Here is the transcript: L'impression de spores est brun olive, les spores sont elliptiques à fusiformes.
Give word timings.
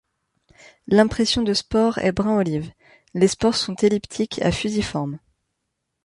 L'impression 0.87 1.43
de 1.43 1.53
spores 1.53 1.99
est 1.99 2.11
brun 2.11 2.37
olive, 2.37 2.71
les 3.13 3.27
spores 3.27 3.53
sont 3.53 3.75
elliptiques 3.75 4.41
à 4.41 4.51
fusiformes. 4.51 5.19